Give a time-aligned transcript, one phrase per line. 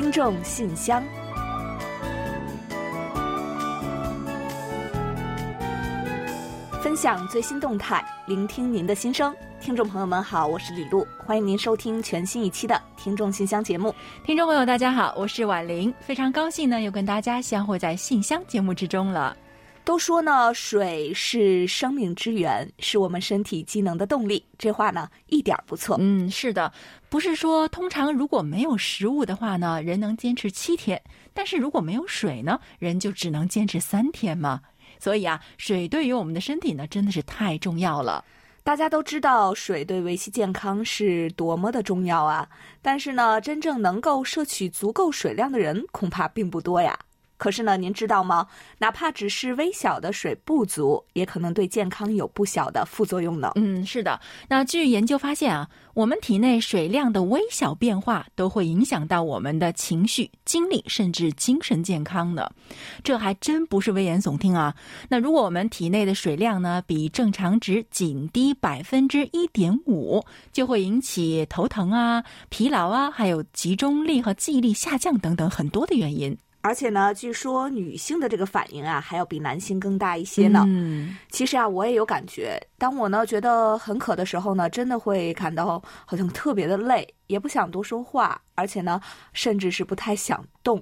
[0.00, 1.02] 听众信箱，
[6.80, 9.34] 分享最新动态，聆听您的心声。
[9.60, 13.92] 听众朋友们好，我是李璐，欢迎您收听全新一期的《听众信箱》节目。
[14.24, 19.36] 听众朋友，大家好，我是婉玲，非常高兴呢，又跟大家相会在信箱节目之中了。
[19.88, 24.44] 都说呢，水是生命之源，是我们身体机能的动力。
[24.58, 25.96] 这话呢，一点儿不错。
[25.98, 26.70] 嗯，是的，
[27.08, 31.02] 不是说通常如果没有食物的话呢，人能坚持七天，
[31.32, 34.60] 但是如果没有水呢，人就只能坚持三天吗？
[35.00, 38.22] 所以啊，水对于我们的身体呢，真的是太重要了。
[38.62, 42.46] 大家都知道水对维系健康是多么的重要啊，
[42.82, 46.94] 但是呢，真正能够摄取足够水量的人恐怕并不多呀。
[47.38, 48.46] 可是呢，您知道吗？
[48.78, 53.52] 哪怕只是微小的水不足，也可能对健康有不小的副作用呢。
[53.54, 54.20] 嗯，是的。
[54.48, 62.50] 那据研究发现啊，我们体内水量的微小变化都会影响到我们的情绪、精力，甚至精神健康呢。
[63.04, 64.74] 这还真不是危言耸听啊。
[65.08, 76.36] 那如果我们体内的水量呢比正常值仅低百分之一点五，就会引起头疼啊、疲劳啊，还有集中力和记忆力下降等等很多的原因。
[76.68, 80.64] 而且呢，据说女性的这个反应啊，还要比男性更大一些呢。
[80.68, 82.60] 嗯，其实啊，我也有感觉。
[82.76, 89.00] 当我呢觉得很渴的时候呢，真的会感到好像特别的累，也不想多说话，而且呢，
[89.32, 90.78] 甚至是不太想动，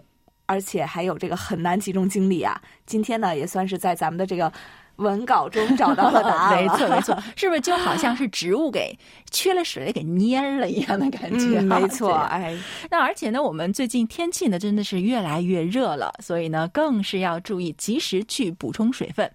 [0.46, 2.60] 而且还有这个很难集中精力啊。
[2.84, 4.52] 今天呢，也算是在咱们的这个。
[4.96, 8.96] 文稿中找到了答案， 没错 没错，是不是就好像是植物给
[9.30, 11.60] 缺了水给蔫了一样的感觉？
[11.62, 12.56] 没错，哎，
[12.90, 19.30] 那而且呢，我们最近天气呢真的是越来越热了，所以呢更是要注意及时去补充水分。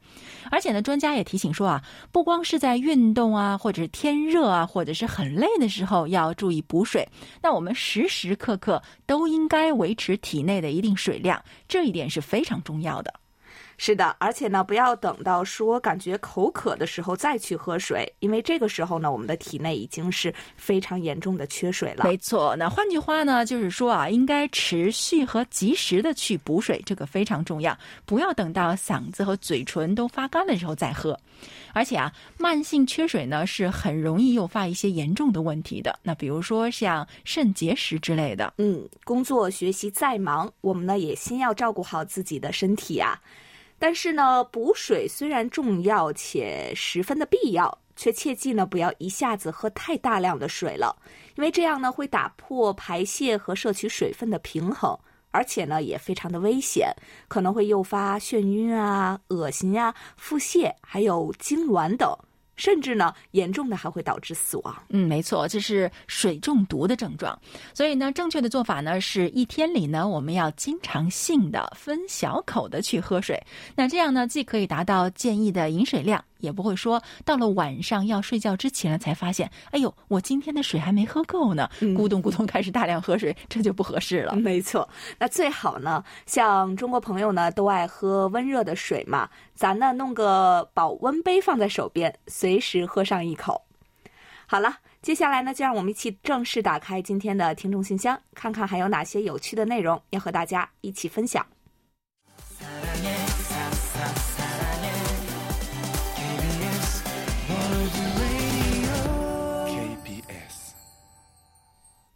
[0.50, 7.08] 而且呢，专家也提醒说啊，不光是在运动啊，或者是天热啊，或者是很累的时候要注意补水，
[7.42, 13.14] 那我们时时刻刻都应该维持体内的一定水量，这一点是非常重要的。
[13.84, 22.04] 是的，而且呢，不要等到说感觉口渴的时候再去喝水，因为这个时候呢，我们的体内已经是非常严重的缺水了。
[22.04, 27.76] 没错，那换句话呢，就是说啊，应该持续和及时的去补水，这个非常重要，
[28.06, 31.20] 不要等到嗓子和嘴唇都发干的时候再喝。
[31.74, 38.54] 而且啊，慢性缺水呢是很容易诱发一些严重的问题的，那比如说像肾结石之类的。
[38.60, 43.20] 嗯，工作学习再忙，我们呢也先要照顾好自己的身体啊。
[43.82, 50.96] 但是呢，补水虽然重要且十分的必要，却切记呢不要一下子喝太大量的水了，
[51.36, 54.96] 因为这样呢会打破排泄和摄取水分的平衡，
[55.32, 56.94] 而且呢也非常的危险，
[57.28, 62.16] 可能会诱发眩晕啊、恶心啊、腹泻，还有痉挛等。
[62.62, 64.84] 甚至呢，严重的还会导致死亡。
[64.90, 67.36] 嗯，没错，这是水中毒的症状。
[67.74, 73.42] 所以呢，正确的做法呢，是一天里呢，我们要经常性的分小口的去喝水。
[73.76, 76.24] 那这样呢，既可以达到建议的饮水量。
[76.42, 84.36] 也不会说到了晚上要睡觉之前了才发现，哎呦，我今天的水还没喝够呢，咕咚咕咚开始大量喝水，这就不合适了。
[84.36, 84.88] 没错，
[85.20, 93.64] 那最好呢，像中国朋友呢都爱喝温热的水嘛，咱呢弄个保温杯放在手边，随时喝上一口。
[94.48, 101.46] 好了，接下来呢就让我们一起正式打开今天的听众信箱，看看还有哪些有趣的内容要和大家一起分享。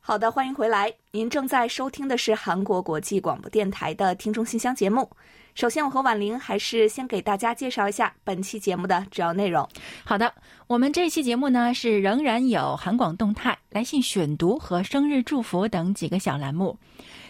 [0.08, 0.94] 好的，欢迎回来。
[1.14, 5.10] 您正在收听的是韩国国际广播电台的听众信箱节目。
[5.56, 9.68] 首先，我和婉玲还是先给大家介绍一下本期节目的主要内容。
[10.04, 10.32] 好的，
[10.68, 16.78] 我们这期节目呢是仍然有韩广动态、来信选读和生日祝福等几个小栏目。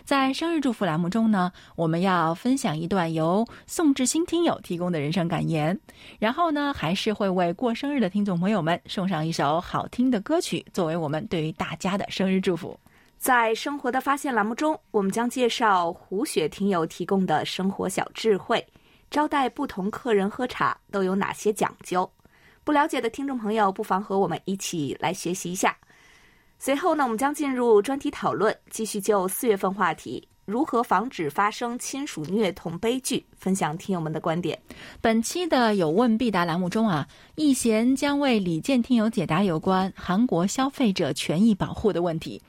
[0.05, 5.77] 在生日祝福栏目中呢，我们要分享一段由宋志新听友提供的人生感言，
[6.19, 12.79] 然后呢，还是会为过生日的听众朋友们送上一首好听的歌曲，作为我们对于大家的生日祝福。
[13.17, 18.63] 在生活的发现栏目中，我们将介绍胡雪听友提供的生活小智慧，
[19.09, 22.07] 招待不同客人喝茶都有哪些讲究？
[22.63, 25.75] 不了解的听众朋友，不妨和我们一起来学习一下。
[26.65, 34.59] 随后呢，我们将进入专题讨论，继续就四月份话题如何防止发生亲属虐童悲剧，分享听友们的观点。
[34.99, 42.41] 本期的有问必答栏目中啊，易贤将为李健听友解答有关韩国消费者权益保护的问题。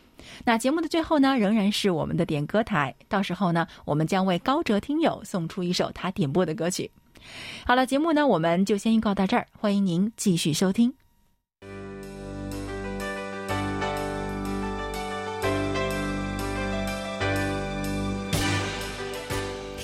[0.46, 6.90] 那节目的最后呢，仍然是我们的点歌台，到时候呢，我们将为高哲听友送出一首他点播的歌曲。
[7.66, 10.94] 好了，节目呢，我们就先预告到这儿，欢迎您继续收听。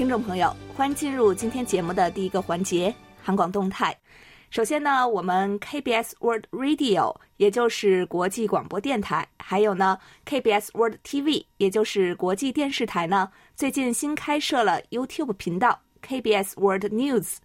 [0.02, 3.96] 听众朋友，欢迎进入今天节目的第一个环节——韩广动态。
[4.50, 9.96] 首先呢，我们 KBS World Radio，也就是国际广播电台，还有呢
[10.26, 17.36] KBS World TV，也就是国际电视台呢，最近新开设了 YouTube 频道 KBS World News。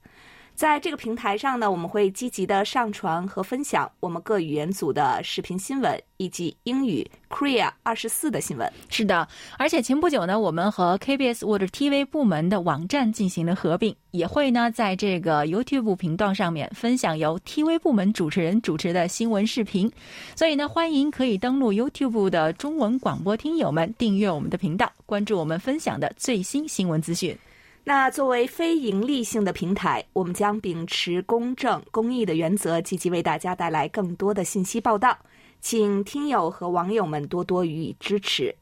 [0.57, 8.67] 在这个平台上呢，我们会积极的上传和分享我们各语言组的视频新闻，以及英语 Korea 二十四的新闻。
[8.89, 9.27] 是的，
[9.59, 19.91] 而且前不久呢，我们和 KBS World TV 部门的网站进行了合并，也会呢在这个 YouTube 频道上面分享由 TV 部门主持人主持的新闻视频。
[20.35, 27.37] 所以呢，欢迎可以登录 YouTube 的中文广播听友们订阅我们的频道，关注我们分享的最新新闻资讯。
[27.87, 35.17] 那作为非盈利性的平台，我们将秉持公正、公益的原则，积极为大家带来更多的信息报道，
[35.61, 38.53] 请听友和网友们多多予以支持。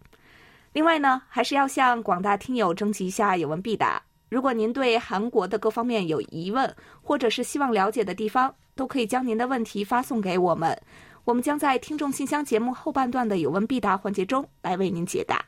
[0.73, 3.99] 另外呢，还是要向广大听友征集一下有问必答。
[4.29, 10.79] 如果您对韩国的各方面有疑问，或者是希望了解的地方，都可以将您的问题发送给我们，
[11.23, 15.43] 我们将在听众信箱节目后半段的有问必答环节中来为您解答。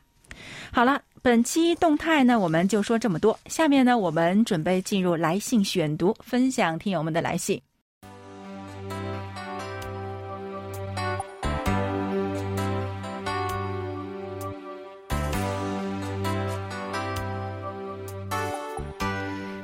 [0.72, 1.00] 好了。
[1.20, 3.38] 本期动态呢，我们就说这么多。
[3.46, 7.60] 下面呢，我们准备进入来信选读，分享听友们的来信。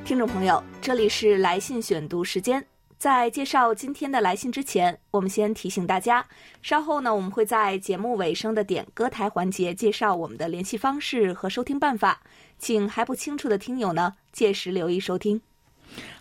[0.05, 2.65] 听众朋友，这里是来信选读时间。
[2.97, 6.25] 在介绍今天的来信之前，我们先提醒大家，
[6.63, 12.21] 稍后呢，我们会在节目尾声的点歌台环节介绍我们的联系方式和收听办法，
[12.59, 15.41] 请还不清楚的听友呢，届时留意收听。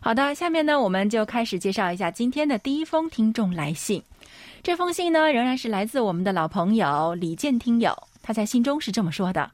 [0.01, 4.03] 好的，下面呢，我们就开始介绍一下今天的第一封听众来信。
[4.61, 9.49] 这封信呢，仍然是来自我们的老朋友李健听友，他在信中是这么说的：“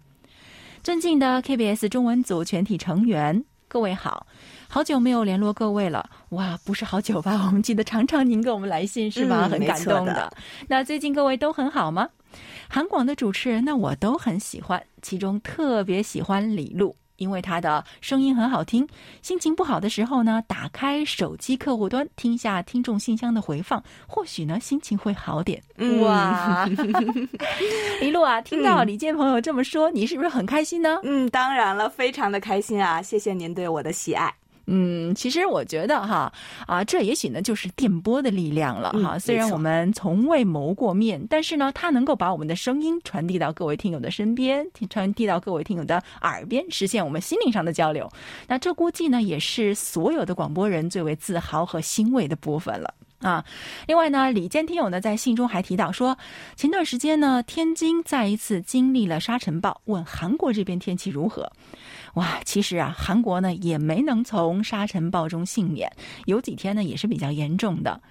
[0.83, 4.27] 尊敬的 KBS 中文组全体成员，各位好。”
[4.71, 7.45] 好久没有联络各位了，哇，不是好久吧？
[7.47, 9.47] 我们记得常常您给我们来信是吧？
[9.47, 10.31] 很感动的。
[10.67, 12.09] 那最近各位都很好吗？
[12.69, 16.95] 韩广的主持人呢，我都很喜欢，其中特别喜欢李璐。
[17.19, 18.87] 因为他的声音很好听，
[19.21, 25.61] 心情不好的时候呢，打开手机客户端听一下听众信箱的回放，或许呢心情会好点。
[26.01, 26.67] 哇，
[28.01, 30.97] 一路啊，听到李健朋友这么说，你是不是很开心呢？
[31.03, 33.01] 嗯，当然了，非常的开心啊！
[33.01, 34.33] 谢谢您对我的喜爱。
[34.71, 36.31] 嗯，其实我觉得哈
[36.67, 39.17] 啊，这也许呢就是电波的力量了哈。
[39.17, 48.07] 虽然我们从未谋过面，但是呢，它能够把我们的声音传递到各位听友的身边，传递到各位听友的耳边，实现我们心灵上的交流。
[48.47, 52.93] 那这估计呢，也是所有的广播人最为自豪和欣慰的部分了。
[53.19, 53.43] 啊，
[53.85, 56.17] 另外呢，李坚听友呢在信中还提到说，
[56.55, 61.51] 前段时间呢，天津再一次经历了沙尘暴，问韩国这边天气如何？
[62.15, 65.91] 哇，其实啊，韩国呢也没能从沙尘暴中幸免，
[66.25, 68.01] 有几天呢也是比较严重的，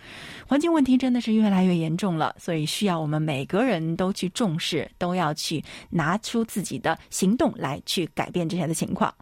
[0.47, 9.13] 环境问题真的是越来越严重了，所以需要我们每个人都去重视，都要去拿出自己的行动来去改变这些的情况。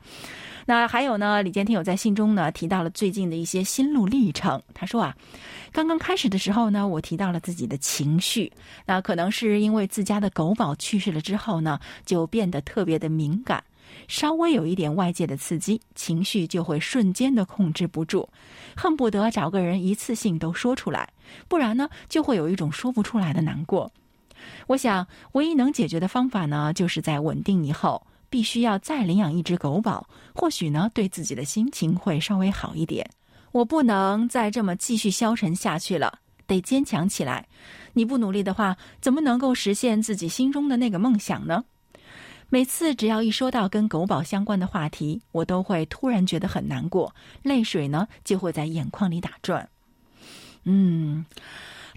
[0.69, 4.61] 那还有呢，李坚听友在信中呢提到了最近的一些心路历程。
[4.75, 5.17] 他说啊，
[5.73, 8.53] 刚刚开始的时候呢，我提到了自己的情绪，
[8.85, 13.63] 那可能是因为自家的狗宝去世了之后呢，就变得特别的敏感，
[14.09, 18.29] 稍微有一点外界的刺激，情绪就会瞬间的控制不住，
[18.77, 21.09] 恨不得找个人一次性都说出来，
[21.49, 23.93] 不然呢，就会有一种说不出来的难过。
[24.67, 28.07] 我想，唯一能解决的方法呢，就是在稳定以后。
[28.29, 33.09] 必须要再领养一只狗宝，或许呢，对自己的心情会稍微好一点。
[33.53, 37.47] 我不能再这么继续消沉下去了，得坚强起来。
[37.93, 41.65] 你不努力的话，怎么能够实现自己心中的那个梦想呢？
[42.49, 49.69] 每次只要一说到跟狗宝相关的话题，我都会突然觉得很难过，泪水呢就会在眼眶里打转。
[50.65, 51.25] 嗯。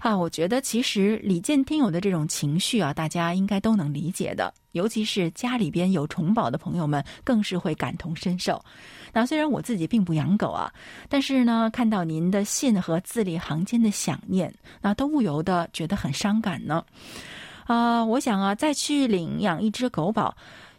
[0.00, 4.50] 啊，我觉得其实李健听友的这种情绪啊，大家应该都能理解的。
[4.72, 8.64] 尤其是家里边有宠宝的朋友们，更是会感同身受。
[9.12, 10.72] 那虽然我自己并不养狗啊，
[11.10, 16.82] 但是呢，看到您的信和字里行间的想念，那都不由得觉得很伤感呢。
[17.70, 20.36] 啊，我想啊，再去领养一只狗宝，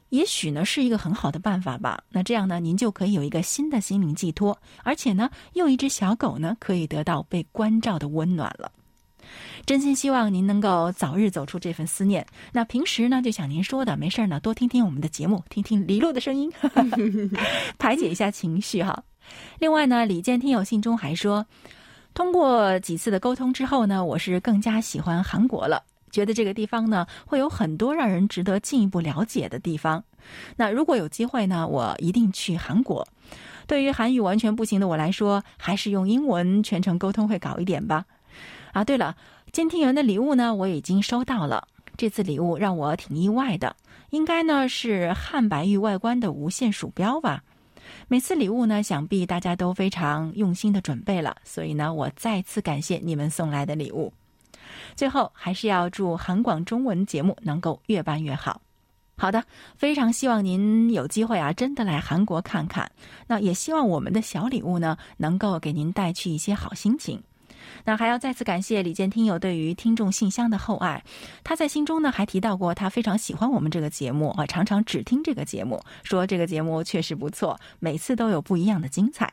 [0.09, 2.03] 也许呢是一个很好的办法吧。
[2.09, 8.69] 那这样呢，您就可以有一个新的心灵寄托，而且呢，又一只小狗呢，可以得到被关照的温暖了。
[9.65, 12.27] 真心希望您能够早日走出这份思念。
[12.51, 16.51] 那平时呢，就像您说的，没事呢，多听听我们的节目，听听李璐的声音，
[17.79, 19.01] 排解一下情绪哈。
[19.59, 21.45] 另外呢，李健听友信中还说，
[22.13, 25.81] 通过几次的沟通之后呢，我是更加喜欢韩国了，
[26.11, 30.03] 觉得这个地方呢会有很多让人值得进一步了解的地方。
[30.57, 33.07] 那如果有机会呢，我一定去韩国。
[33.65, 38.05] 对于韩语完全不行的我来说，还是用英文全程沟通会搞一点吧。
[38.73, 39.15] 啊，对了，
[39.51, 41.67] 监听员的礼物呢，我已经收到了。
[41.97, 43.75] 这次礼物让我挺意外的，
[44.09, 47.43] 应该呢是汉白玉外观的无线鼠标吧。
[48.07, 54.13] 每次礼物呢，想必大家都非常用心的准备了，所以呢，我再次感谢你们送来的礼物。
[54.95, 58.61] 最后，还是要祝韩广中文节目能够越办越好。
[59.17, 59.43] 好的，
[59.77, 62.91] 非常希望您有机会啊，真的来韩国看看。
[63.27, 67.21] 那也希望我们的小礼物呢，能够给您带去一些好心情。
[67.85, 71.03] 那还要再次感谢李健听友对于听众信箱的厚爱。
[71.43, 79.31] 他在信中呢还提到过，他非常喜欢我们这个节目啊，常常只听这个节目，说这个节目确实不错，每次都有不一样的精彩。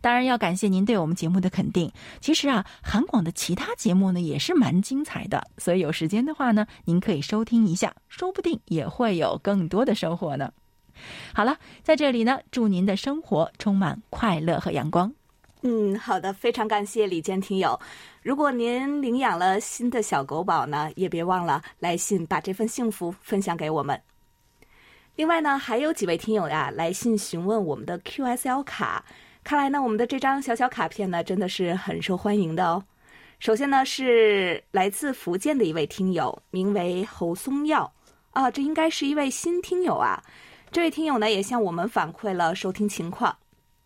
[0.00, 1.92] 当然要感谢您对我们节目的肯定。
[2.20, 10.52] 其实啊，韩广的其他节目呢也是蛮精彩的，所以有时间的话呢，您可以收听一下，说不定也会有更多的收获呢。
[11.32, 15.12] 好了，在这里呢，祝您的生活充满快乐和阳光。
[15.62, 17.78] 嗯，好的，非常感谢李健听友。
[18.22, 24.00] 如果您领养了新的小狗宝呢，也别忘了来信把这份幸福分享给我们。
[25.16, 29.04] 另外呢，还有几位听友呀来信询问我们的 QSL 卡。
[29.42, 32.84] 看来呢，我们的这张小小卡片呢，真的是很受欢迎的哦。
[33.38, 37.90] 首先呢，是来自福建的一位听友，名为侯松耀
[38.30, 40.22] 啊，这应该是一位新听友啊。
[40.70, 43.36] 这位听友呢，也向我们反馈了收听情况。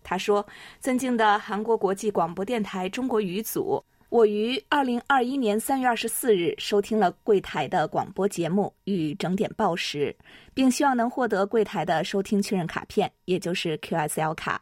[0.02, 0.44] 他说
[0.80, 10.14] ：“尊敬的韩国国际广播电台中国语组，我于二零二一年三月二十四日收听了柜台的广播节目与整点报时，
[10.52, 14.61] 并希望能获得柜台的收听确认卡片，也就是 QSL 卡。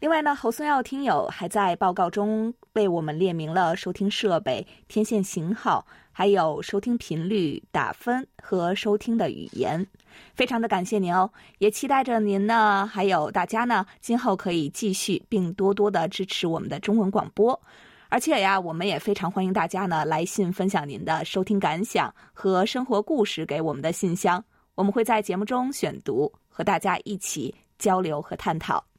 [0.00, 9.86] 另外呢，侯松耀听友还在报告中为我们列明了收听设备、天线型号，还有收听频率、打分和收听的语言。”
[10.34, 17.60] 非常的感谢您哦，也期待着您呢，还有大家呢，今后可以继续并多多的支持我们的中文广播。
[18.08, 24.42] 而且呀，我们也非常欢迎大家呢来信分享您的收听感想和生活故事给我们的信箱，
[24.74, 28.89] 我们会在节目中选读，和大家一起交流和探讨。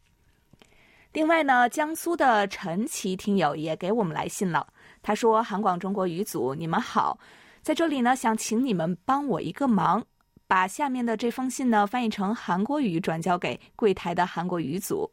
[1.13, 4.65] 另外呢，江苏的陈琦听友也给我们来信了，
[5.01, 7.19] 他说：“韩广中国语组，你们好，
[7.61, 10.05] 在这里呢，想请你们帮我一个忙。”
[10.47, 15.09] 把下面的这封信呢翻译成韩国语，转交给柜台的韩国语组。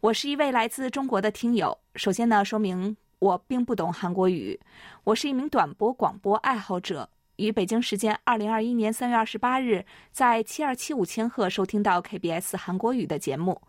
[0.00, 1.76] 我是一位来自中国的听友。
[1.96, 4.58] 首先呢，说明我并不懂韩国语。
[5.04, 13.60] 我是一名短波广播爱好者，于北京时间二零二一年三月二十八日在七二七五千赫收听到 KBS 韩国语的节目。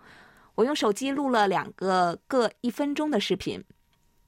[0.56, 3.64] 我用手机录了两个各一分钟的视频，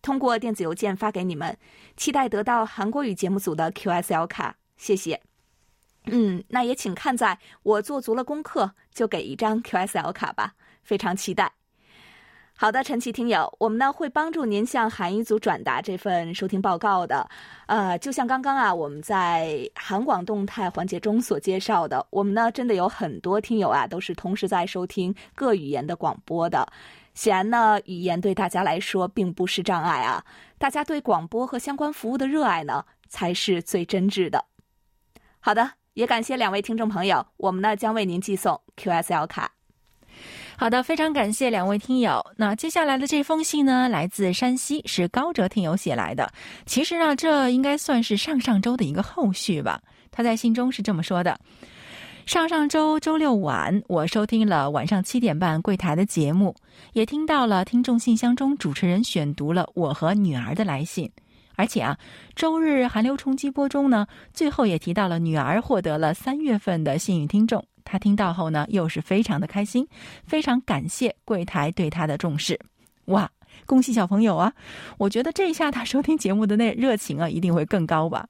[0.02, 1.58] 通过电子邮件发给你们，
[1.96, 4.58] 期待得到韩国语节目组的 QSL 卡。
[4.78, 5.22] 谢谢。
[6.08, 10.54] 嗯，那也请看在我做足了功课，就给一张 QSL 卡吧，
[10.84, 11.54] 非常期待。
[12.58, 17.28] 好的，陈奇听友，我们呢会帮助您向韩语组转达这份收听报告的。
[17.66, 26.66] 呃，就像刚刚啊，我们在韩广动态环节中所介绍的，我们呢真的有很多听友啊，都是同时在收听各语言的广播的。
[27.14, 30.24] 显然呢，语言对大家来说并不是障碍啊，
[30.58, 34.46] 大家对广播和相关服务的热爱呢，才是最真挚的。
[35.42, 35.72] 好的。
[35.96, 39.55] 也感谢两位听众朋友，我们呢将为您寄送 QSL 卡。
[40.58, 42.26] 好的，非常感谢两位听友。
[42.38, 46.32] 那接下来的这封信呢，来自山西，是高哲听友写来的。
[46.66, 49.82] 其实呢，这应该算是上上周的一个后续吧。
[50.12, 51.38] 他在信中是这么说的：
[52.26, 56.56] 上上周周六晚，我收听了晚上七点半柜台的节目，
[56.94, 61.12] 也听到了听众信箱中主持人选读了我和女儿的来信。
[61.58, 61.98] 而且啊，
[62.34, 67.66] 周日寒流冲击波中呢，最后也提到了女儿获得了三月份的幸运听众。
[67.86, 69.88] 他听到后呢，又是非常的开心，
[70.26, 72.60] 非常感谢柜台对他的重视。
[73.06, 73.32] 哇，
[73.66, 74.52] 恭喜小朋友啊！
[74.98, 78.28] 我觉得这一下他收听节目的那热情啊，一定会更高吧。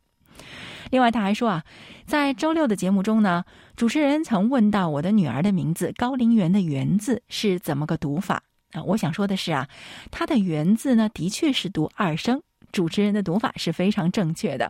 [0.91, 1.63] 另外他还说啊，
[2.05, 3.45] 在周六的节目中呢，
[3.75, 8.43] 主持人曾问到我的女儿的名字高陵园的“园”字是怎么个读法
[8.73, 8.83] 啊？
[8.83, 9.67] 我想说的是啊，
[10.11, 12.41] 她的“园”字呢，的确是读二声。
[12.71, 14.69] 主持人的读法是非常正确的。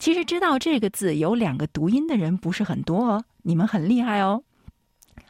[0.00, 4.42] 其实知道这个字有两个读音的人不是很多哦，你们很厉害哦。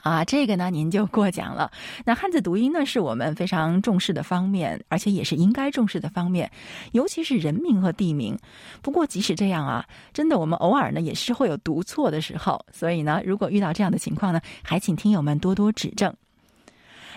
[0.02, 1.72] 啊，这个呢您就过奖了。
[2.04, 6.48] 那汉字读音呢是我们非常重视的方面，而且也是应该重视的方面，
[6.92, 8.38] 尤其是人名和地名。
[8.80, 9.84] 不过即使这样啊，
[10.14, 16.14] 真的我们偶尔呢也是会有读错的时候，所以呢，如果遇到这样的情况呢，还请听友们多多指正。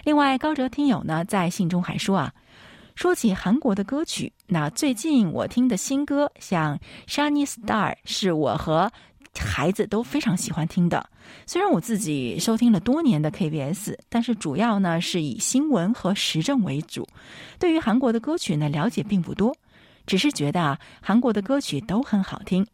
[0.03, 2.33] 另外，高哲听友呢在信中还说啊。
[2.95, 8.91] 说起韩国的歌曲，那最近我听的新歌，像《Shiny Star》是我和
[9.35, 11.09] 孩子都非常喜欢听的。
[11.47, 17.07] 虽然我自己收听了多年的 KBS，但是主要呢是以新闻和时政为主，
[17.57, 19.55] 对于韩国的歌曲呢了解并不多，
[20.05, 22.65] 只是觉得啊韩国的歌曲都很好听，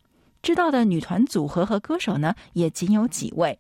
[0.41, 3.57] 知道的女团组合和歌手呢也仅有几位。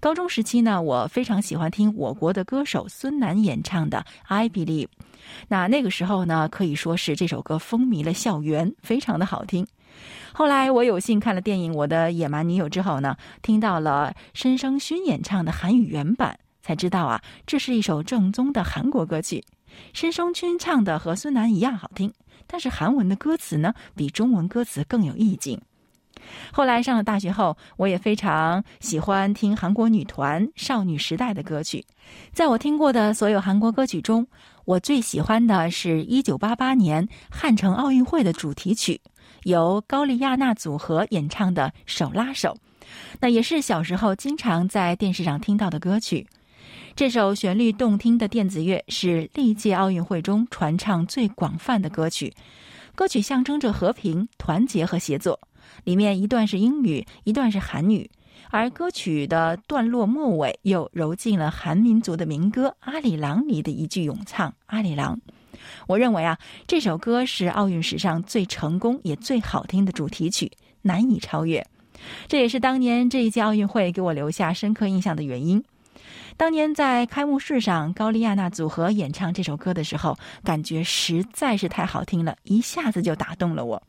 [0.00, 4.86] 高中时期呢，我非常喜欢听我国的歌手孙楠演唱的《I Believe》。
[5.48, 9.66] 那那个时候呢，可以说是这首歌风靡了校园，非常的好听。
[10.32, 19.44] 后来我有幸看了电影《我的野蛮女友》之后呢，听到了申生勋演唱的韩语原版，才知道啊，这是一首正宗的韩国歌曲。
[19.92, 22.12] 申生勋唱的和孙楠一样好听，
[22.46, 25.60] 但是韩文的歌词呢，比中文歌词更有意境。
[26.52, 31.84] 后来上了大学后，我也非常喜欢听韩国女团少女时代的歌曲。
[32.32, 34.26] 在我听过的所有韩国歌曲中，
[34.64, 39.00] 我最喜欢的是一九八八年汉城奥运会的主题曲，
[39.44, 42.50] 由高丽亚娜组合演唱的《手拉手》，
[43.20, 46.26] 那也是小时候经常在电视上听到的歌曲。
[46.94, 52.32] 这首旋律动听的电子乐是历届奥运会中传唱最广泛的歌曲，
[52.94, 55.40] 歌曲象征着和平、团结和协作。
[55.84, 58.10] 里面一段是英语，一段是韩语，
[58.50, 65.16] 而歌曲的段落末尾又揉进了韩民族的民歌《阿里郎》里的一句咏唱《阿里郎》。
[65.86, 70.50] 我认为啊，这首歌是奥运史上最成功也最好听的主题曲，
[70.82, 71.66] 难以超越。
[72.28, 75.62] 这也是当年这一届奥运会给我留下深刻印象的原因。
[76.38, 83.82] 当年在开幕式上，高丽亚娜组合演唱这首歌的时候，感觉实在是太好听了，一下子就打动了我。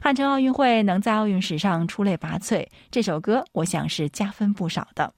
[0.00, 5.12] 汉城奥运会能在奥运史上出类拔萃，这首歌我想是加分不少的。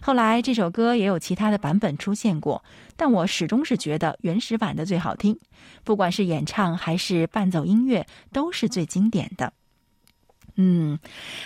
[0.00, 2.62] 后来这首歌也有其他的版本出现过，
[2.96, 5.38] 但我始终是觉得原始版的最好听，
[5.84, 9.52] 不管是演唱还是伴奏音乐，都是最经典的。
[10.58, 10.98] 嗯，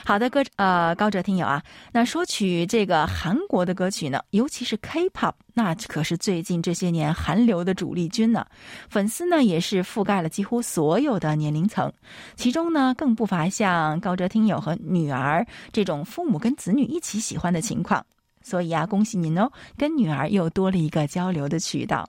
[0.04, 8.46] 好的歌，呃，高哲听友啊，那说起这个韩国的歌曲呢，尤其是 K-pop，那可是最近这些年韩流的主力军呢，
[8.88, 11.92] 粉丝呢也是覆盖了几乎所有的年龄层，
[12.36, 18.06] 其中呢更不乏像高哲听友和女儿这种父母跟子女一起喜欢的情况，
[18.42, 22.08] 所以啊，恭喜您哦，跟女儿又多了一个交流的渠道。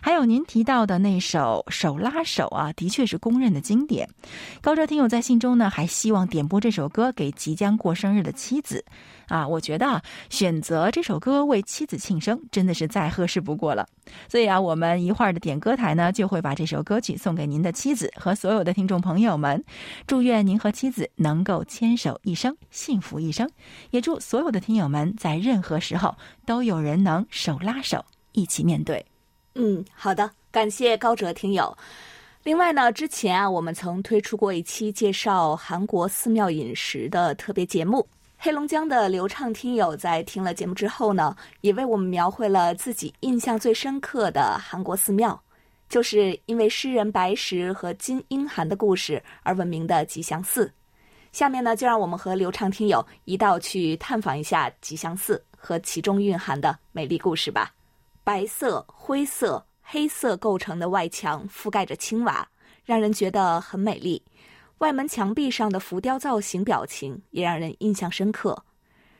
[0.00, 4.08] 还有您提到的那首《手拉手》啊，的确是公认的经典。
[4.60, 8.84] 高哲听友在信中呢，还希望点播这首歌给即将过生日的妻子。
[9.26, 13.86] 啊，我觉得啊，选择这首歌为妻子庆生，真的是再合适不过了。
[14.28, 19.62] 所以啊，我们一会儿的点歌台呢，就会把这首歌曲送给您的妻子和所有的听众朋友们。
[20.04, 23.48] 祝愿您和妻子能够牵手一生，幸福一生。
[23.90, 29.06] 也祝所有的听友们在任何时候都有人能手拉手一起面对。
[29.54, 31.76] 嗯，好的，感谢高哲听友。
[32.42, 38.06] 另外呢，之前啊，我们曾推出过一期介绍韩国寺庙饮食的特别节目。
[38.38, 45.38] 黑龙江的流畅听友在听了节目之后呢，也为我们描绘了自己印象最深刻的韩国寺庙，
[45.90, 50.72] 就是因为诗人白石和金英涵的故事而闻名的吉祥寺。
[51.32, 57.70] 下面呢，就让我们和流畅听友一道去探访一下吉祥寺和其中蕴含的美丽故事吧。
[58.22, 62.48] 白色、灰色、黑色构成的外墙覆盖着青瓦，
[62.84, 64.22] 让人觉得很美丽。
[64.78, 68.64] 外门墙壁上的浮雕造型、表情也让人印象深刻。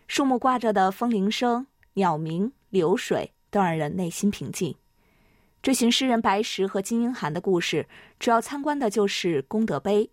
[0.06, 4.74] 树木挂着的风铃声、鸟鸣、流水都让人内心平静。
[5.62, 7.86] 追寻诗人白石和金英涵的故事，
[8.18, 10.08] 主要参观的就是功德碑。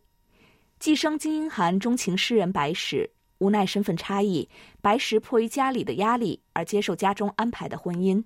[0.80, 4.48] 寄生金英涵钟情诗人白石，无奈身份差异，
[4.82, 8.24] 白石迫于家里的压力而接受家中安排的婚姻。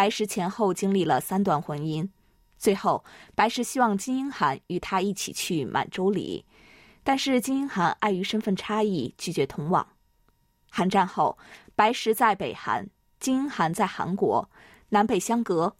[0.00, 2.08] 白石前后经历了三段婚姻，
[2.56, 6.42] 最后白石希望金英涵与他一起去满洲里，
[7.04, 9.86] 但是金英涵碍于身份差异拒绝同往。
[10.70, 11.36] 韩战后，
[11.76, 14.50] 白石在北韩，金英涵在韩国，
[14.88, 15.76] 南北相隔。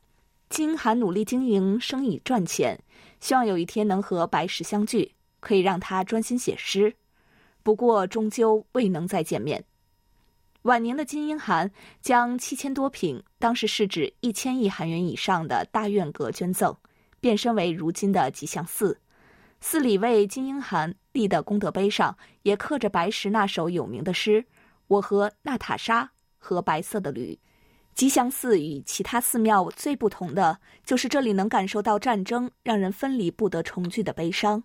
[0.50, 2.78] 金英涵努力经营生意赚钱，
[3.20, 6.94] 希望有一天能和白石相聚，可以让他专心写诗。
[7.62, 9.64] 不过终究未能再见面。
[10.62, 11.70] 晚年的金英涵
[12.02, 16.76] 将七千多平，当时市值一千亿韩元以上的大院阁捐赠，
[17.18, 19.00] 变身为如今的吉祥寺。
[19.62, 24.44] 寺里为金英涵立的功德碑上也刻着白石那首有名的诗
[24.86, 27.38] ：“我和娜塔莎和白色的驴。”
[27.94, 34.62] 吉祥寺与其他寺庙最不同的就是这里能感受到战争让人分离不得重聚的悲伤，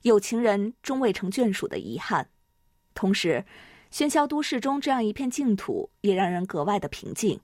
[0.00, 2.30] 有情人终未成眷属的遗憾，
[2.94, 3.44] 同时。
[3.96, 7.40] 喧嚣都市中，这样一片净土也让人格外的平静。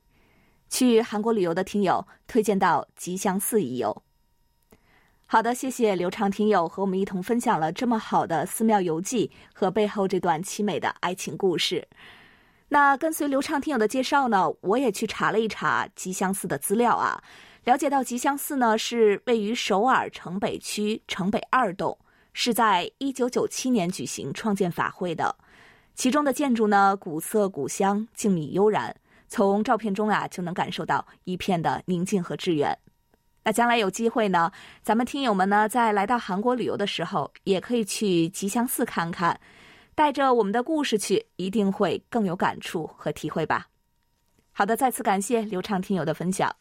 [0.68, 4.02] 去韩国旅游的听友推荐到吉祥寺一游。
[5.24, 11.88] 好的，谢谢刘畅听友和我们一同分享了这么好的寺庙游记和背后这段凄美的爱情故事。
[12.68, 17.24] 那跟随刘畅听友的介绍呢，我也去查了一查吉祥寺的资料啊，
[17.64, 21.98] 了解到吉祥寺呢是位于首尔城北区城北二栋，
[22.34, 25.34] 是在一九九七年举行创建法会的。
[25.94, 28.94] 其中的建筑呢古色古香、静谧悠然，
[29.28, 32.76] 从照片中啊就能感受到一片的宁静和致远。
[33.44, 34.50] 那将来有机会呢，
[34.82, 39.38] 咱们听友们呢，在来到韩国旅游的时候，也可以去吉祥寺看看，
[39.94, 43.66] 带着我们的故事去，一定会更有感触和体会吧。
[44.52, 46.54] 好的，再次感谢刘畅听友的分享。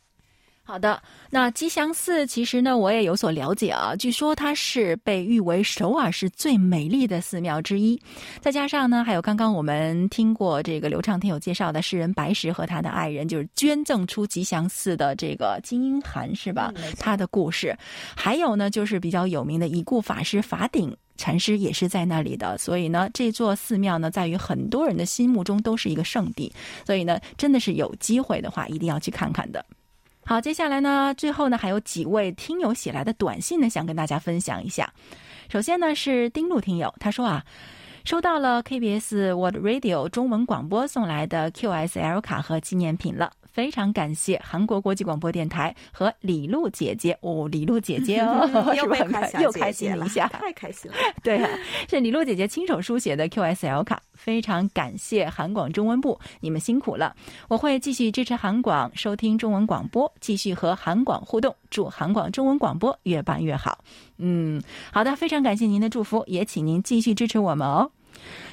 [0.63, 3.93] 好的，那吉祥寺其实呢，我也有所了解啊。
[3.97, 7.99] 据说它是被誉为首尔市最美丽的寺庙之一。
[8.39, 16.71] 再加上呢，还有刚刚我们听过这个刘畅听友介绍的诗人白石和他的爱人，就是捐赠出吉祥寺的这个金英涵是吧？
[16.97, 17.75] 他的故事，
[18.15, 22.57] 还有呢，就是比较有名的已故法师法鼎禅师也是在那里的。
[22.57, 26.53] 所以呢，这座寺庙呢，在于很多人的心目中都是一个圣地。
[26.85, 29.65] 所以呢，真的是有机会的话，一定要去看看的。
[30.23, 34.91] 好，接下来呢，最后呢，还有几位听友写来的短信呢，想跟大家分享一下。
[35.49, 37.43] 首先呢，是丁路听友，他说啊，
[38.05, 43.31] 收到了 KBS World Radio 中文广播送来的 QSL 卡和纪念品了。
[43.51, 50.27] 非常感谢韩国国际广播电台和李璐姐姐哦，李璐姐姐哦， 是不是很开又开心了一下？
[50.29, 50.97] 太开心了！
[51.21, 51.49] 对啊，
[51.89, 57.13] 是李璐姐姐亲手书写的 QSL 卡，非常感谢韩广中文部，你们辛苦了！
[57.49, 63.83] 我会继续支持韩广，收听中文广播，继续和韩广互动，祝韩广中文广播越办越好。
[64.17, 64.61] 嗯，
[64.93, 67.91] 好的，非常感谢您的祝福，也请您继续支持我们哦。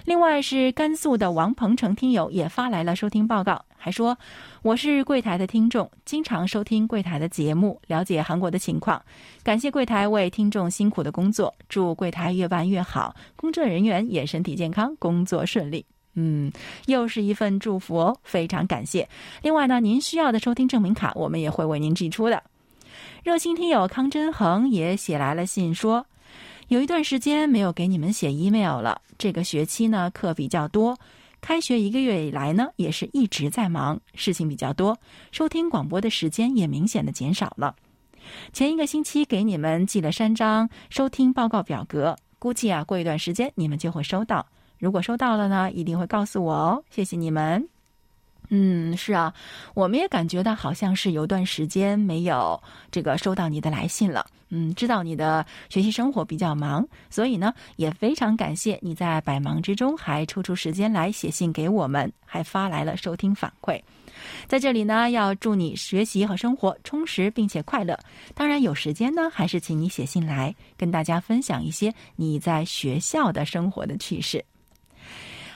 [0.04, 4.14] 另外是甘肃的王鹏程听友也发来了收听报告，还说
[4.61, 9.03] 我是柜台的听众，经常收听柜台的节目，了解韩国的情况。
[9.42, 15.83] 感谢柜台为听众辛苦的工作，祝柜台越办越好，工作人员也身体健康，工作顺利。
[16.16, 16.53] 嗯，
[16.85, 19.09] 又是一份祝福哦，非常感谢。
[19.40, 22.42] 另外呢，您需要的收听证明卡，我们也会为您寄出的。
[23.24, 26.05] 热心听友康真恒也写来了信说。
[26.66, 29.01] 有一段时间没有给你们写 email 了。
[29.16, 30.94] 这个学期呢课比较多，
[31.40, 34.98] 开学一个月以来呢也是一直在忙，事情比较多，
[35.31, 37.74] 收听广播的时间也明显的减少了。
[38.53, 44.46] 前一个星期给你们寄了三张收听报告表格，估计啊过一段时间你们就会收到。
[44.79, 46.85] 如果收到了呢，一定会告诉我哦。
[46.90, 47.77] 谢谢你们。
[48.50, 49.32] 嗯，是啊，
[49.74, 54.26] 我们也感觉到好像是有段时间没有这个收到你的来信了。
[54.50, 63.78] 嗯，知道你的学习生活比较忙，所以呢，也非常感谢你在百忙之中还抽出时间来写信给我们，还发来了收听反馈。
[64.46, 67.98] 在这里呢，要祝你学习和生活充实并且快乐。
[68.34, 74.42] 当然，有时间呢，还是请你写信来跟大家分享一些你在学校的生活的趣事。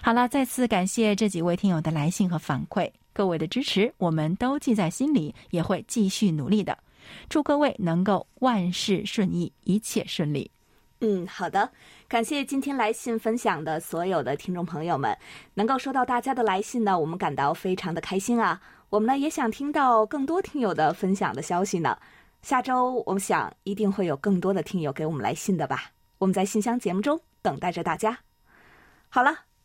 [0.05, 6.77] 好了，再次感谢这几位听友的来信和反馈，各位的支持我们都记在心里，也会继续努力的。
[7.29, 10.51] 祝各位能够万事顺意，一切顺利。
[10.99, 11.71] 嗯，好的，
[12.09, 15.17] 感谢今天来信分享的所有的听众朋友们，
[15.55, 18.61] 能够收到大家的来信呢，我们感到非常的开心啊。
[18.91, 21.97] 我们呢也想听到更多听友的分享的消息呢。
[22.43, 25.93] 下周我们想一定会有更多的听友给我们来信的吧。
[26.19, 28.19] 我们在信箱节目中等待着大家。
[29.09, 29.52] 好了。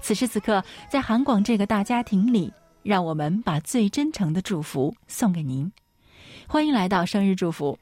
[0.00, 5.70] 此时此刻，在韩广这个大家庭里，让我们把最真诚的祝福送给您。
[6.46, 7.78] 欢迎来到生日祝福。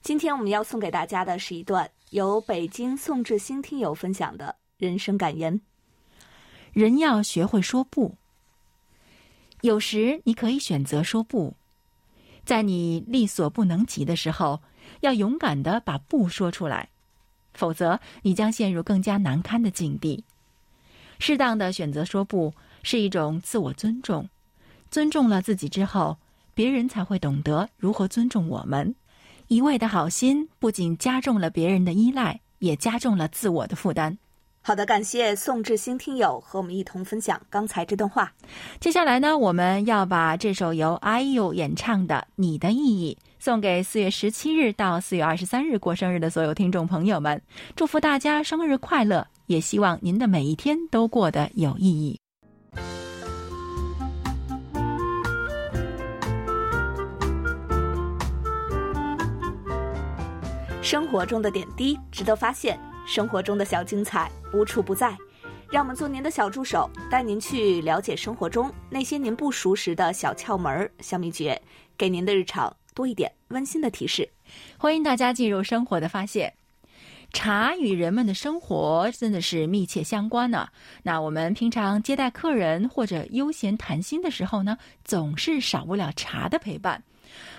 [0.00, 5.60] 今天我们要送给大家的是一段由北京宋志新听友分享的人生感言。
[6.72, 8.14] 人要学会说不。
[9.60, 11.54] 有时你可以选择说不，
[12.44, 14.62] 在你力所不能及的时候，
[15.00, 16.88] 要勇敢的把不说出来，
[17.52, 20.24] 否则你将陷入更加难堪的境地。
[21.18, 22.52] 适当的选择说不
[22.82, 24.28] 是一种自我尊重，
[24.90, 26.16] 尊重了自己之后，
[26.54, 28.94] 别人才会懂得如何尊重我们。
[29.48, 34.18] 一味的好心不仅加重了别人的依赖，也加重了自我的负担。
[34.60, 38.30] 好的，感谢宋志新听友和我们一同分享刚才这段话。
[38.78, 47.40] 接下来呢，我们要把这首由 IU 演唱的《你的意义》送给四月十七日到四月二十三日过生日的所有听众朋友们，
[47.74, 52.20] 祝福大家生日快乐，也希望您的每一天都过得有意义。
[60.80, 65.14] 生活中的点滴值得发现，生活中的小精彩无处不在。
[65.70, 71.60] 让我们做您的小助手，带您去了解生活中那些您不熟识的小窍门、小秘诀，
[71.98, 74.26] 给您的日常多一点温馨的提示。
[74.78, 76.57] 欢迎大家进入生活的发现。
[77.32, 80.68] 茶与人们的生活真的是密切相关呢。
[81.02, 87.02] 那我们平常接待客人或者悠闲谈心的时候呢，总是少不了茶的陪伴。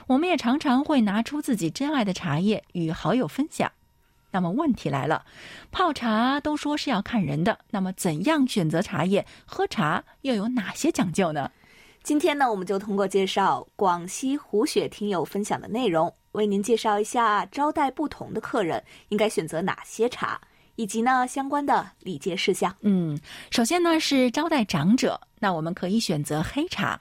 [0.08, 3.72] 我们也常常会拿出自己珍爱的茶叶与好友分享。
[4.32, 5.26] 那么问题来了，
[5.72, 9.26] 泡茶都说是要看人的，那么怎样选择茶叶？
[9.46, 11.52] 喝茶又有哪些讲究呢？
[12.04, 20.40] 今天呢，我们就通过介绍广西胡雪听友分享的内容，为您介绍一下招待不同的客人应该选择哪些茶，
[20.76, 22.76] 以及呢相关的礼节事项。
[22.82, 23.20] 嗯，
[23.52, 27.00] 首先呢是招待长者，那我们可以选择黑茶。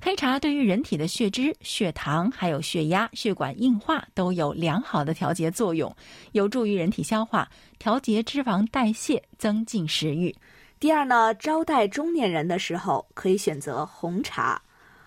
[0.00, 5.94] 黑茶对于人体的血脂、血糖、还有血压、血管硬化都有良好的调节作用，
[6.32, 10.34] 有助于人体消化、调节脂肪代谢、增进食欲。
[10.78, 14.60] 第二呢，招待中年人的时候可以选择红茶。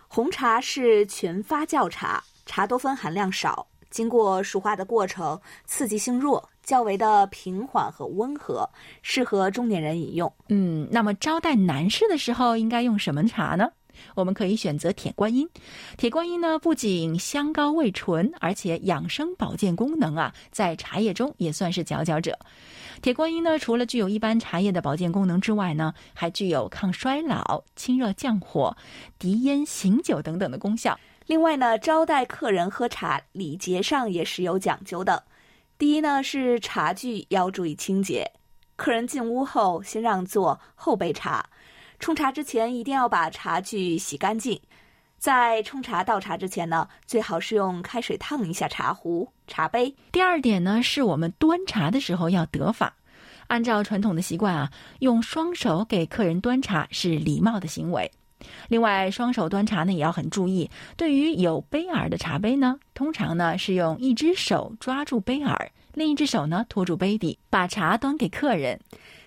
[0.07, 8.67] 红茶是全发酵茶，茶多酚含量少，经过熟化的过程，刺激性弱，较为的平缓和温和，
[9.03, 10.33] 适合中年人饮用。
[10.49, 13.69] 嗯，那么招待男士的时候应该用什么茶呢？
[14.13, 15.47] 我们可以选择铁观音。
[15.97, 22.37] 铁观音呢，不仅香高味醇，而且养生保健功能啊，在茶叶中也算是佼佼者。
[23.01, 28.75] 铁观音呢，除了具有一般茶叶的保健功能之外呢，还具有抗衰老、清热降火、
[29.19, 30.97] 涤烟醒酒等等的功效。
[31.27, 35.21] 另外呢，招待客人喝茶，礼节上也是有讲究的。
[35.77, 38.31] 第一呢，是茶具要注意清洁，
[38.77, 41.45] 客人进屋后先让座后备茶。
[41.99, 44.57] 冲茶之前一定要把茶具洗干净，
[45.17, 49.93] 在冲茶倒茶之前呢，最好是用开水烫一下茶壶、茶杯。
[50.13, 52.95] 第二点呢，是我们端茶的时候要得法，
[53.47, 58.09] 按照传统的习惯啊，用双手给客人端茶是礼貌的行为。
[58.69, 68.79] 另外，双手端茶呢也要很注意，对于有杯耳的茶杯呢，通常呢是用一只手抓住杯耳，另一只手呢托住杯底，把茶端给客人。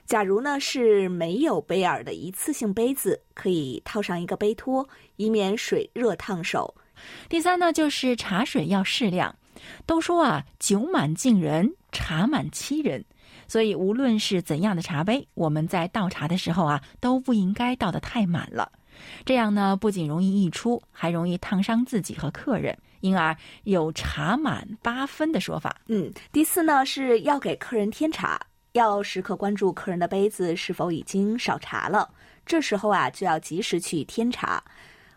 [0.06, 6.74] 假如呢是没有杯耳的一次性杯子，可以套上一个杯托，以免水热烫手。
[7.28, 9.34] 第三呢，就是茶水要适量。
[9.86, 13.04] 都说啊，酒满敬人，茶满欺人。
[13.46, 18.70] 所以无论是怎样的茶杯，我们在倒茶的时候啊，都不应该倒得太满了。
[19.24, 25.76] 这样呢，不仅容易溢出，还容易烫伤自己和客人，因而有茶满八分的说法。
[25.88, 28.40] 嗯，第四呢，是要给客人添茶。
[28.72, 32.08] 要时刻关注客人的杯子是否已经少茶了，
[32.46, 34.62] 这时候啊就要及时去添茶。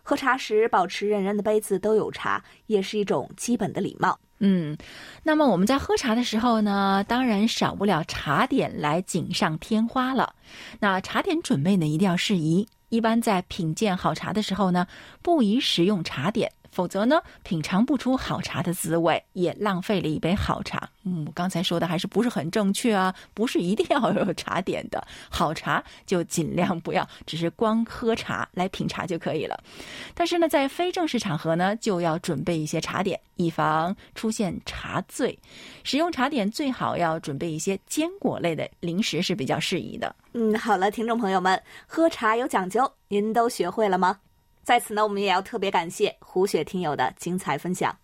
[0.01, 4.19] 喝茶时保持人人的杯子都有茶，也是一种基本的礼貌。
[4.39, 4.75] 嗯，
[5.21, 10.33] 那么我们在喝茶的时候呢，当然少不了茶点来锦上添花了。
[10.79, 14.85] 那茶点准备呢一定要适宜，一般在品鉴好茶的时候呢，
[15.23, 16.51] 不宜食用茶点。
[16.73, 20.89] 否则呢，品尝不出好茶的滋味，也浪费了一杯好茶。
[21.03, 23.13] 嗯，刚才说的还是不是很正确啊？
[23.35, 29.61] 不是一定要有茶点的，好茶就尽量不要，只是光喝茶来品茶就可以了。
[30.15, 35.37] 但是呢，在非正式场合呢，就要准备一些茶点，以防出现茶醉。
[35.83, 40.15] 使用茶点最好要准备一些坚果类的零食是比较适宜的。
[40.33, 44.17] 嗯，好了，听众朋友们，喝茶有讲究，您都学会了吗？
[44.63, 47.97] 在此呢，我们也要特别感谢胡雪听友的精彩分享。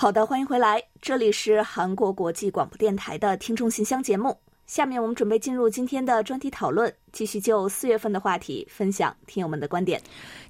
[0.00, 4.38] 好的，欢迎回来，这里是韩国国际广播电台的听众信箱节目。
[4.64, 10.00] 下面我们准备进入今天的专题讨论，继续就四月份的话题分享听友们的观点。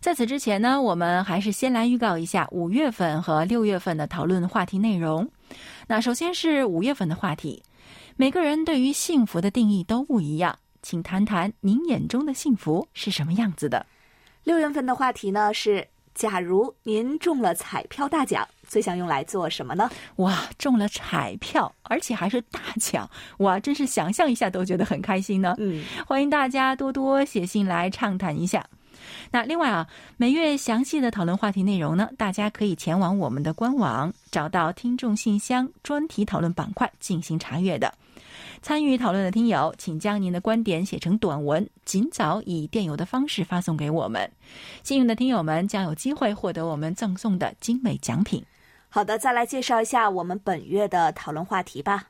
[0.01, 5.27] 在此之前呢，我们还是先来预告一下五月份和六月份的讨论话题内容。
[5.87, 7.63] 那首先是五月份的话题，
[8.17, 13.87] 每个人对于幸福的定义都不一样，请谈谈您眼中的幸福是什么样子的？
[14.45, 15.89] 六月份的话题呢是。
[16.15, 19.91] 假如您中了彩票大奖，最想用来做什么呢？
[20.17, 25.57] 哇，中了彩票，而且还是大奖，哇，真是想象一下都觉得很开心呢。
[25.59, 28.65] 嗯，欢迎大家多多写信来畅谈一下。
[29.31, 37.93] 那另外啊，每月详细的讨论话题内容呢，大家可以前往我们的官网，找到听众信箱专题讨论板块进行查阅的。
[38.61, 44.31] 参与讨论的听友，请将您的观点写成短文，尽早以电邮的方式发送给我们。
[44.83, 48.45] 幸运的听友们将有机会获得我们赠送的精美奖品。
[48.91, 52.09] 好的，再来介绍一下我们本月的讨论话题吧。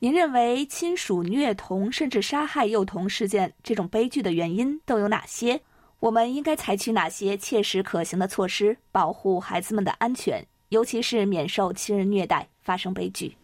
[0.00, 5.60] 您认为亲属虐童甚至杀害幼童事件这种悲剧的原因都有哪些？
[6.00, 13.34] 我们应该采取哪些切实可行的措施保护孩子们的安全，尤其是免受亲人虐待发生悲剧？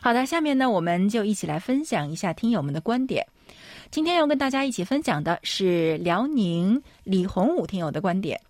[0.00, 3.26] 好的，下面呢，我们就一起来分享一下听友们的观点。
[3.90, 8.40] 今天要跟大家一起分享的是辽宁李洪武听友的观点：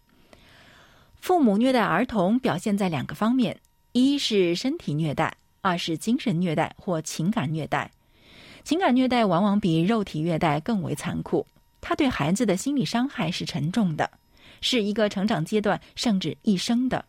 [1.21, 3.59] 父母虐待儿童表现在两个方面，
[4.01, 7.91] 一是身体虐待，二是精神虐待或情感虐待。
[8.63, 11.45] 情感虐待往往比肉体虐待更为残酷，
[11.81, 14.09] 它对孩子的心理伤害是沉重的，
[14.61, 17.05] 是一个成长阶段甚至一生的。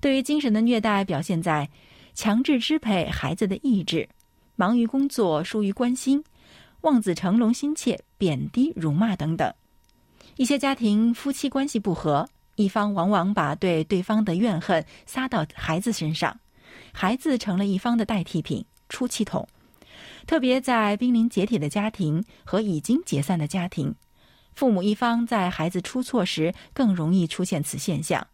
[0.00, 1.68] 对于精神的虐待，表现在。
[2.12, 4.06] 强制支配孩子的意志，
[4.56, 6.22] 忙于工作，疏于关心，
[6.80, 9.50] 望子成龙心切，贬低辱骂等等。
[10.36, 16.38] 一些家庭夫妻关系不和，一方往往把对对方的怨恨撒到孩子身上，
[16.92, 19.48] 孩子成了一方的代替品、出气筒。
[20.26, 23.94] 特别在濒临解体的家庭和已经解散的家庭，
[24.54, 28.26] 父母一方在孩子出错时更容易出现此现象，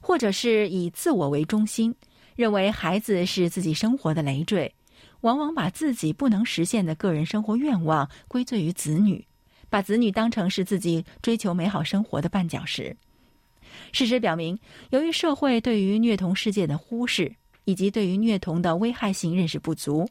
[0.00, 1.94] 或者是以自我为中心。
[2.36, 4.74] 认为孩子是自己生活的累赘，
[5.20, 9.26] 往往把自己不能实现的个人生活愿望归罪于子女，
[9.68, 12.96] 把子女当成是自己追求美好生活的绊脚石。
[13.92, 14.58] 事实表明，
[14.90, 17.32] 由于社会对于虐童事件的忽视，
[17.64, 20.08] 以及对于虐童的危害性认识不足，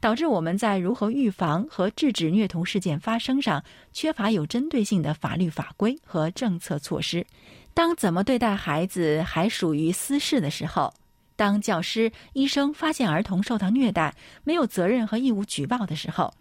[0.00, 7.26] 导致我们在如何预防和制止虐童事件发生上缺乏有针对性的法律法规和政策措施。
[7.74, 10.92] 当怎么对待孩子还属于私事的时候。
[11.36, 16.34] 当教师、医生发现儿童受到虐待，没有责任和义务举报的时候；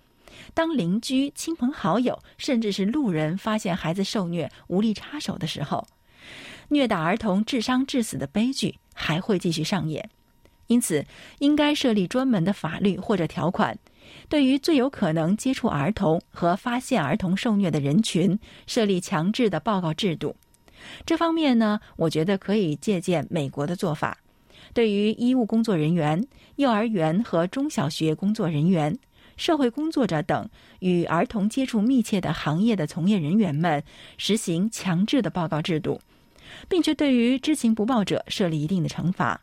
[0.55, 5.87] 当邻居、亲朋好友，甚至是路人发现孩子受虐无力插手的时候，
[6.69, 10.09] 虐打儿童致伤致死的悲剧还会继续上演。
[10.67, 11.05] 因此，
[11.39, 13.77] 应该设立专门的法律或者条款，
[14.27, 20.35] 对于最有可能接触儿童和发现儿童受虐的人群，设立强制的报告制度。
[21.05, 24.17] 这方面呢，我觉得可以借鉴美国的做法。
[24.73, 26.27] 对于医务工作人员、
[26.57, 28.95] 幼儿园和中小学工作人员、
[29.37, 30.47] 社会工作者等
[30.79, 33.81] 与儿童接触密切的行业的从业人员们，
[34.17, 36.01] 实行强制的报告制度，
[36.67, 39.41] 并且对于知情不报者设立一定的惩罚。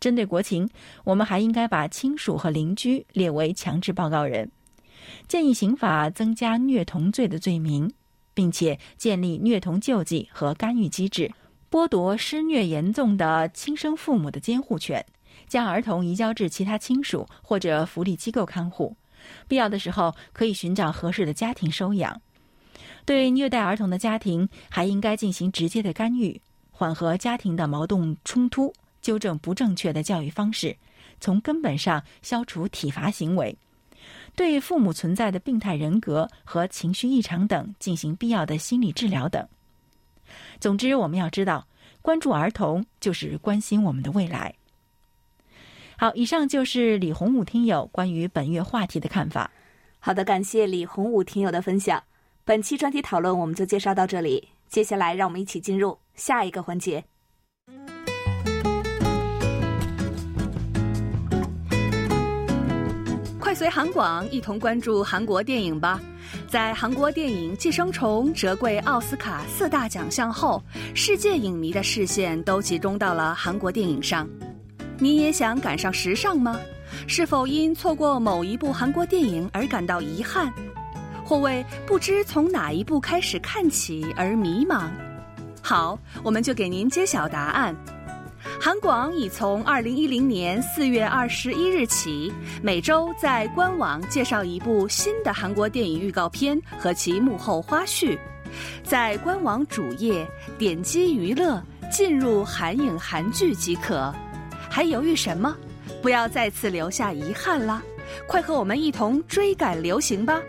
[0.00, 0.68] 针对国情，
[1.04, 4.50] 我们还应该把亲属和邻居列为强制报告人。
[5.28, 7.90] 建议刑法增加虐童罪的罪名，
[8.34, 11.30] 并且建立虐童救济和干预机制。
[11.70, 15.04] 剥夺施虐严重的亲生父母的监护权，
[15.48, 18.96] 将儿童移交至其他亲属或者福利机构看护，
[19.48, 22.20] 必要的时候可以寻找合适的家庭收养。
[23.04, 30.76] 对虐待儿童的家庭，还应该进行直接的干预，缓和家庭的矛盾冲突，纠正不正确的教育方式，
[31.20, 33.56] 从根本上消除体罚行为。
[34.36, 39.46] 对父母存在的病态人格和情绪异常等进行必要的心理治疗等。
[40.58, 41.66] 总之，我们要知道，
[42.02, 44.54] 关注儿童就是关心我们的未来。
[45.96, 49.50] 好，以上就是李洪武听友关于本月话题的看法。
[50.00, 52.02] 好的，感谢李洪武听友的分享。
[52.46, 57.02] 本期专题讨论我们就介绍到这里，接下来让我们一起进入下一个环节。
[63.40, 65.98] 快随韩广一同关注韩国电影吧。
[66.46, 70.62] 在韩国电影《寄生虫》折桂奥斯卡四大奖项后，
[70.94, 74.28] 世界影迷的视线都集中到了韩国电影上。
[74.98, 76.60] 你也想赶上时尚吗？
[77.08, 80.52] 是否因错过某一部韩国电影而感到遗憾，
[81.24, 84.88] 或为不知从哪一部开始看起而迷茫？
[85.62, 87.74] 好，我们就给您揭晓答案。
[88.60, 98.18] 韩广已从二零一零年四月二十一日起，每周在官网介绍一部新的韩国电影预告片和其幕后花絮。
[98.84, 100.26] 在官网主页
[100.58, 101.60] 点击娱乐，
[101.90, 104.14] 进入韩影韩剧即可。
[104.70, 105.56] 还犹豫什么？
[106.02, 107.82] 不要再次留下遗憾了！
[108.26, 110.40] 快和我们一同追赶流行吧！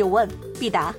[0.00, 0.26] 有问
[0.58, 0.94] 必答。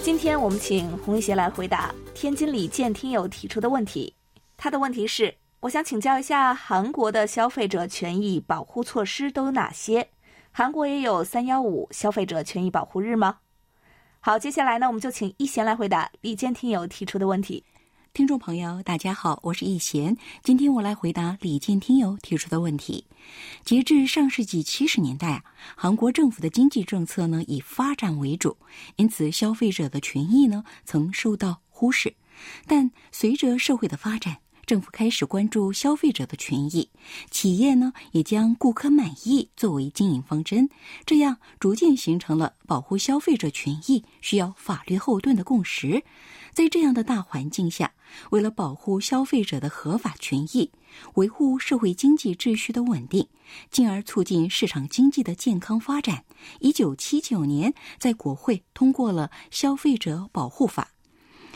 [0.00, 4.14] 今天我们请洪一贤来回答天津李健听友提出的问题。
[4.56, 10.08] 他的问题是：我想请教一下，韩国的消费者权益保护措施都有哪些？
[10.52, 13.38] 韩国也有三幺五消费者权益保护日吗？
[14.20, 17.64] 好，接下来呢，我们就请一贤来回答李健听友提出的问题。
[18.14, 20.18] 听众朋友，大家好，我是易贤。
[20.42, 23.06] 今天我来回答李健听友提出的问题。
[23.64, 25.44] 截至上世纪七十年代啊，
[25.74, 28.58] 韩国政府的经济政策呢以发展为主，
[28.96, 32.14] 因此消费者的权益呢曾受到忽视。
[32.66, 34.36] 但随着社会的发展，
[34.66, 36.90] 政府开始关注消费者的权益，
[37.30, 40.68] 企业呢也将顾客满意作为经营方针，
[41.06, 46.04] 这样逐渐形成了保护消费者权益需要法律后盾的共识。
[46.52, 47.91] 在这样的大环境下，
[48.30, 50.70] 为了保护消费者的合法权益，
[51.14, 53.26] 维护社会经济秩序的稳定，
[53.70, 56.24] 进而促进市场经济的健康发展，
[56.60, 60.90] 一九七九年在国会通过了《消费者保护法》。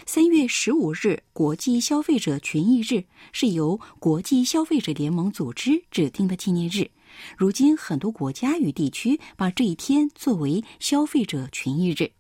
[0.09, 6.89] 三月十五日，国际消费者权益日是由国际消费者联盟组织指定的纪念日。
[7.37, 12.13] 如今，很多国家与地区把这一天作为消费者权益日。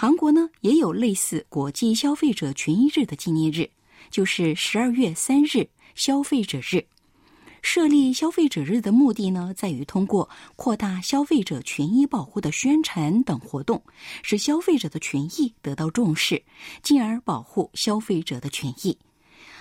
[0.00, 3.68] 韩国呢也有类似国际消费者权益日的纪念日，
[4.12, 6.86] 就是十二月三日消费者日。
[7.62, 13.82] 设立消费者日的目的呢，在于通过扩大消费者权益保护的宣传等活动，
[14.22, 16.44] 使消费者的权益得到重视，
[16.80, 18.96] 进而保护消费者的权益。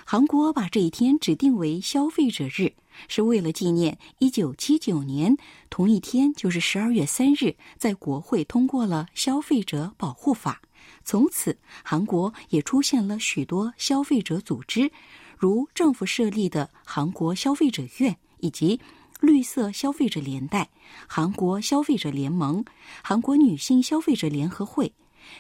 [0.10, 2.72] 韩国把这一天指定为消费者日，
[3.10, 5.36] 是为了纪念1979年
[5.70, 10.62] 同一天，就是12月3日，在国会通过了《消费者保护法》。
[11.04, 14.90] 从此，韩国也出现了许多消费者组织，
[15.38, 18.80] 如政府设立的韩国消费者院，以及
[19.20, 20.70] 绿色消费者连带、
[21.06, 22.64] 韩国消费者联盟、
[23.04, 24.94] 韩国女性消费者联合会、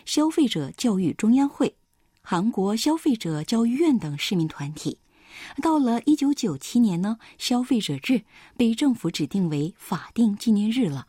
[0.04, 1.74] 消费者教育中央会。
[2.30, 4.98] 韩国消费者教育院等市民团体，
[5.62, 8.24] 到了一九九七年呢，消费者日
[8.58, 11.08] 被政府指定为法定纪念日了。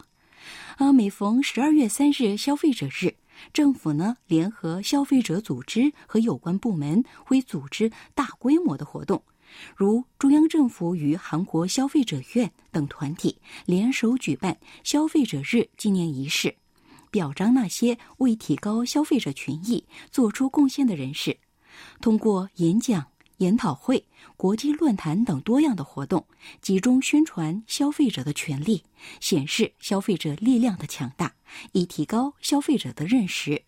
[0.76, 3.16] 啊，每逢十二月三日消费者日，
[3.52, 9.20] 政府呢联合消费者组织和有关部门会组织大规模的活动，
[9.74, 16.54] 如中央政府与韩国消费者院等团体联手举办消费者日纪念仪式。
[17.10, 21.38] 表彰那些为提高消费者权益做出贡献的人士，
[22.00, 23.06] 通过演讲、
[23.38, 24.04] 研讨会、
[24.36, 26.26] 国际论坛等多样的活动，
[26.60, 28.82] 集中宣传消费者的权利，
[29.20, 31.34] 显示消费者力量的强大，
[31.72, 33.62] 以提高消费者的认识。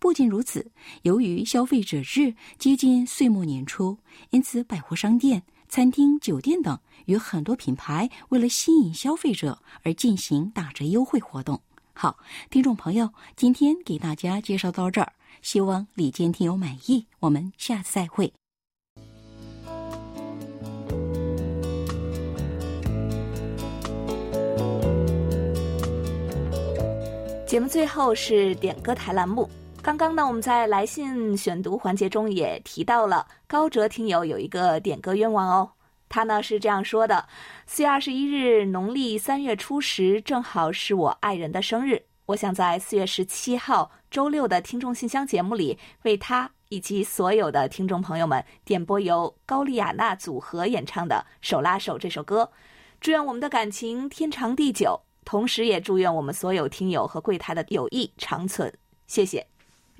[0.00, 0.70] 不仅如此，
[1.02, 3.98] 由于消费者日接近岁末年初，
[4.30, 6.76] 因此百货商店、餐厅、酒店等
[7.06, 11.60] 与很多品牌为了吸引消费者而进行打折优惠活动。
[12.00, 12.16] 好，
[12.48, 17.04] 听众朋友，今天给大家介绍到这儿，希望李健听友满意。
[17.18, 18.32] 我们下次再会。
[27.44, 29.50] 节目最后是点歌台栏目。
[29.82, 35.68] 刚刚呢，我们在来信选读环节中也提到了高哲听友有一个点歌愿望哦。
[36.08, 37.28] 他呢是这样说的：
[37.66, 42.02] 四月二十一日，农历三月初十，正好是我爱人的生日。
[42.26, 52.50] 我想在四月十七号周六的听众信箱节目里，为他以及所有的听众朋友们点播由高丽亚娜组合演唱的《手拉手》这首歌。
[53.00, 58.72] 祝愿我们的感情天长地久，同时也祝愿我们所有听友和柜台的友谊长存。
[59.06, 59.46] 谢谢。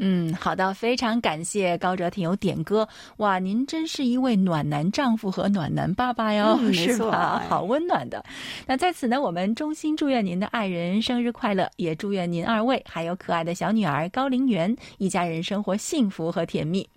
[0.00, 2.88] 嗯，好的，非常感谢高哲听友点歌。
[3.16, 7.44] 哇，您真是一位暖男丈夫和暖男爸爸哟， 是吧？
[7.48, 8.24] 好温暖的。
[8.64, 16.88] 那在此呢，我们衷心祝愿您的爱人生日快乐，也祝愿您二位还有可爱的小女儿高陵媛一家人生活幸福和甜蜜。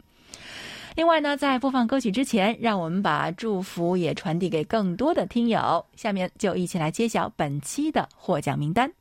[0.96, 5.84] 另外呢，在播放歌曲之前，让我们把祝福也传递给更多的听友。
[5.96, 8.92] 下面就一起来揭晓本期的获奖名单。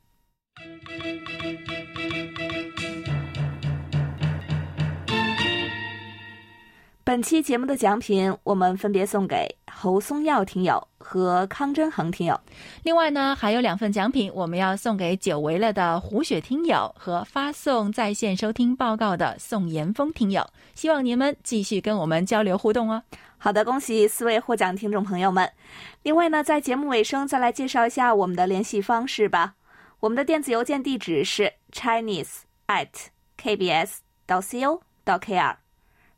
[7.11, 12.39] 本期节目的奖品，我们分别送给侯松耀听友和康真恒听友。
[12.83, 20.47] 另外呢，还有两份奖品，我们要送给久违了的胡雪听友和发送在线收听报告的宋岩峰听友。
[20.73, 23.03] 希望您们继续跟我们交流互动哦。
[23.37, 25.51] 好的，恭喜四位获奖听众朋友们。
[26.03, 29.55] 另外呢，在节目尾声再来介绍一下我们的联系方式吧。
[29.99, 32.87] 我们的电子邮件地址是 chinese at
[33.37, 35.60] kbs 到 co 到 kr。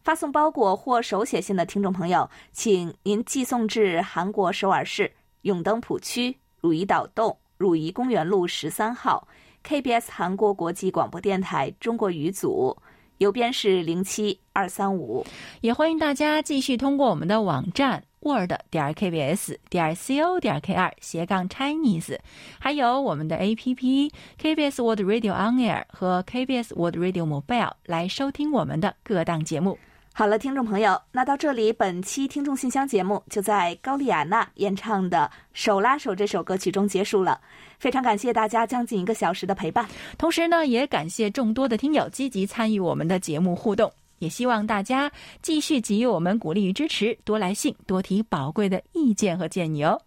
[0.04, 5.10] 发送包裹或手写信的听众朋友，请您寄送至韩国首尔市
[5.44, 9.26] 永登浦区汝矣岛洞汝宜公园路十三号
[9.66, 12.76] ，KBS 韩国国际广播电台中国语组，
[13.20, 15.26] 邮编是零七二三五。
[15.62, 22.20] 也欢迎大家继续通过我们的网站 word 点 kbs 点 co 点 kr 斜杠 Chinese，
[22.60, 29.80] 还有我们的 APP KBS World Radio On Air 和 KBS World Radio Mobile 来收听我们的各档节目。
[30.16, 37.42] 好了，听众朋友，那到这里，本期听众信箱节目就在高丽亚娜演唱的《手拉手》这首歌曲中结束了。
[37.80, 45.12] 非常感谢大家将近一个小时的陪伴，同时呢，也感谢众多的听友积极参与我们的节目互动，也希望大家
[45.42, 50.00] 继续给予我们鼓励与支持，多来信，多提宝贵的意见和建议哦。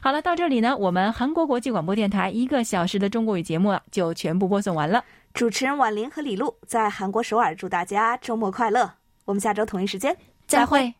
[0.00, 5.04] 好了，到这里呢，我们韩国国际广播电台一个小时的中国语节目啊，就全部播送完了。
[5.32, 8.92] 主持人婉玲和李璐在韩国首尔祝大家周末快乐。
[9.24, 10.16] 我们下周同一时间
[10.46, 10.94] 再会。